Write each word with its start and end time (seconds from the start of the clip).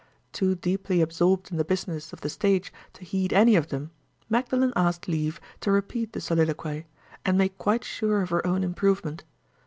Too 0.33 0.55
deeply 0.55 0.99
absorbed 0.99 1.51
in 1.51 1.57
the 1.57 1.63
business 1.63 2.11
of 2.11 2.21
the 2.21 2.29
stage 2.29 2.73
to 2.93 3.03
heed 3.05 3.31
any 3.31 3.55
of 3.55 3.67
them, 3.67 3.91
Magdalen 4.29 4.73
asked 4.75 5.07
leave 5.07 5.39
to 5.59 5.69
repeat 5.71 6.13
the 6.13 6.19
soliloquy, 6.21 6.87
and 7.23 7.37
make 7.37 7.55
quite 7.59 7.83
sure 7.83 8.23
of 8.23 8.31
her 8.31 8.47
own 8.47 8.63
improvement. 8.63 9.23